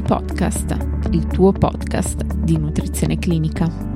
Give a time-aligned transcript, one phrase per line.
[0.00, 0.74] Podcast,
[1.10, 3.91] il tuo podcast di nutrizione clinica.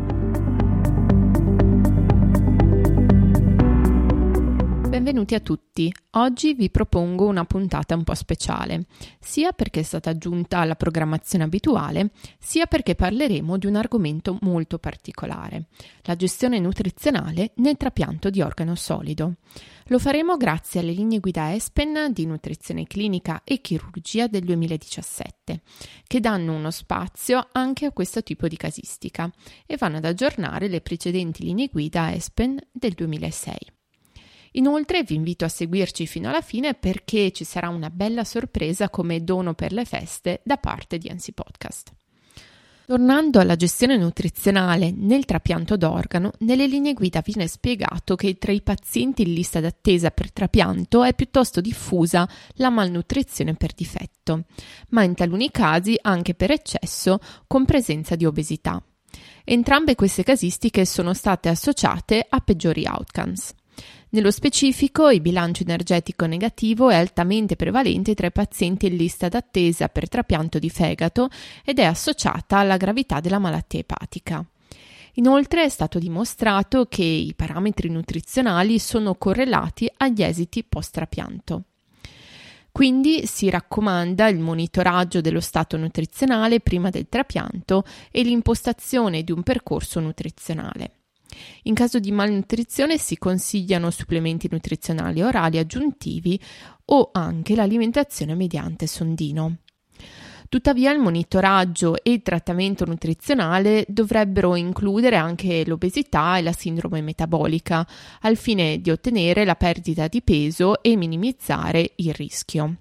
[4.96, 5.94] Benvenuti a tutti.
[6.12, 8.86] Oggi vi propongo una puntata un po' speciale,
[9.20, 14.78] sia perché è stata aggiunta alla programmazione abituale, sia perché parleremo di un argomento molto
[14.78, 15.66] particolare,
[16.04, 19.34] la gestione nutrizionale nel trapianto di organo solido.
[19.88, 25.60] Lo faremo grazie alle linee guida ESPEN di nutrizione clinica e chirurgia del 2017,
[26.06, 29.30] che danno uno spazio anche a questo tipo di casistica
[29.66, 33.75] e vanno ad aggiornare le precedenti linee guida ESPEN del 2006.
[34.56, 39.22] Inoltre vi invito a seguirci fino alla fine perché ci sarà una bella sorpresa come
[39.22, 41.92] dono per le feste da parte di Ansi Podcast.
[42.86, 48.62] Tornando alla gestione nutrizionale nel trapianto d'organo, nelle linee guida viene spiegato che tra i
[48.62, 54.44] pazienti in lista d'attesa per trapianto è piuttosto diffusa la malnutrizione per difetto,
[54.90, 57.18] ma in taluni casi anche per eccesso
[57.48, 58.80] con presenza di obesità.
[59.44, 63.52] Entrambe queste casistiche sono state associate a peggiori outcomes.
[64.16, 69.90] Nello specifico, il bilancio energetico negativo è altamente prevalente tra i pazienti in lista d'attesa
[69.90, 71.28] per trapianto di fegato
[71.62, 74.42] ed è associata alla gravità della malattia epatica.
[75.16, 81.64] Inoltre è stato dimostrato che i parametri nutrizionali sono correlati agli esiti post-trapianto.
[82.72, 89.42] Quindi si raccomanda il monitoraggio dello stato nutrizionale prima del trapianto e l'impostazione di un
[89.42, 90.95] percorso nutrizionale.
[91.64, 96.40] In caso di malnutrizione si consigliano supplementi nutrizionali orali aggiuntivi
[96.86, 99.58] o anche l'alimentazione mediante sondino.
[100.48, 107.86] Tuttavia il monitoraggio e il trattamento nutrizionale dovrebbero includere anche l'obesità e la sindrome metabolica,
[108.20, 112.76] al fine di ottenere la perdita di peso e minimizzare il rischio.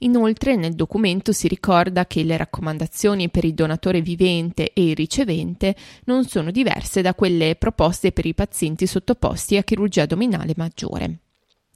[0.00, 5.74] Inoltre nel documento si ricorda che le raccomandazioni per il donatore vivente e il ricevente
[6.04, 11.18] non sono diverse da quelle proposte per i pazienti sottoposti a chirurgia addominale maggiore.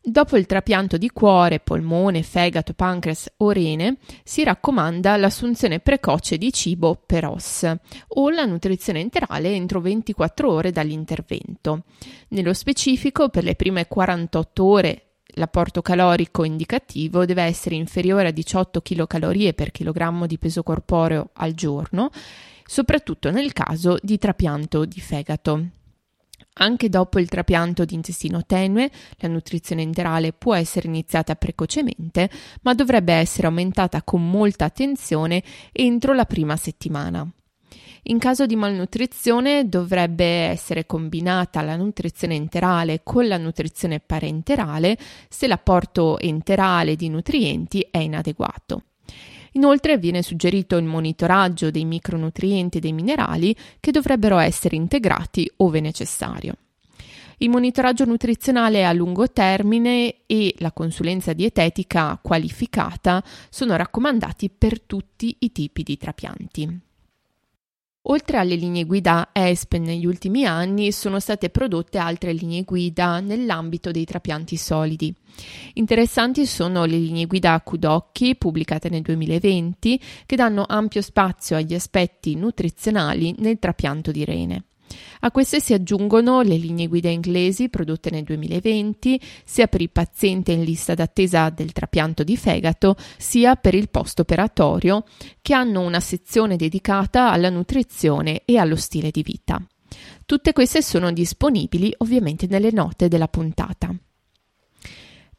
[0.04, 6.52] Dopo il trapianto di cuore, polmone, fegato, pancreas o rene, si raccomanda l'assunzione precoce di
[6.52, 7.72] cibo per OS
[8.08, 11.84] o la nutrizione enterale entro 24 ore dall'intervento.
[12.30, 18.80] Nello specifico, per le prime 48 ore l'apporto calorico indicativo deve essere inferiore a 18
[18.80, 22.10] kcal per chilogrammo di peso corporeo al giorno,
[22.64, 25.66] soprattutto nel caso di trapianto di fegato.
[26.54, 32.30] Anche dopo il trapianto di intestino tenue, la nutrizione enterale può essere iniziata precocemente,
[32.62, 37.26] ma dovrebbe essere aumentata con molta attenzione entro la prima settimana.
[38.06, 44.98] In caso di malnutrizione dovrebbe essere combinata la nutrizione enterale con la nutrizione parenterale
[45.28, 48.82] se l'apporto enterale di nutrienti è inadeguato.
[49.52, 55.78] Inoltre viene suggerito il monitoraggio dei micronutrienti e dei minerali che dovrebbero essere integrati ove
[55.78, 56.56] necessario.
[57.36, 65.36] Il monitoraggio nutrizionale a lungo termine e la consulenza dietetica qualificata sono raccomandati per tutti
[65.38, 66.90] i tipi di trapianti.
[68.06, 73.92] Oltre alle linee guida ESPEN negli ultimi anni sono state prodotte altre linee guida nell'ambito
[73.92, 75.14] dei trapianti solidi.
[75.74, 82.34] Interessanti sono le linee guida Kudocchi pubblicate nel 2020 che danno ampio spazio agli aspetti
[82.34, 84.64] nutrizionali nel trapianto di rene.
[85.20, 90.52] A queste si aggiungono le linee guida inglesi prodotte nel 2020, sia per il paziente
[90.52, 95.04] in lista d'attesa del trapianto di fegato, sia per il post-operatorio,
[95.40, 99.64] che hanno una sezione dedicata alla nutrizione e allo stile di vita.
[100.24, 103.94] Tutte queste sono disponibili ovviamente nelle note della puntata.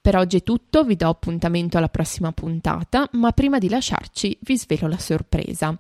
[0.04, 4.58] Per oggi è tutto, vi do appuntamento alla prossima puntata, ma prima di lasciarci vi
[4.58, 5.74] svelo la sorpresa.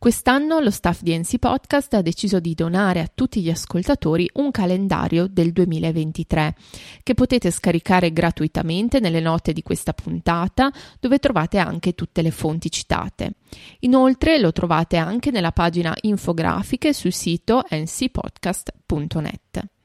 [0.00, 4.52] Quest'anno lo staff di NC Podcast ha deciso di donare a tutti gli ascoltatori un
[4.52, 6.54] calendario del 2023
[7.02, 10.70] che potete scaricare gratuitamente nelle note di questa puntata
[11.00, 13.32] dove trovate anche tutte le fonti citate.
[13.80, 19.77] Inoltre lo trovate anche nella pagina infografiche sul sito ncpodcast.net.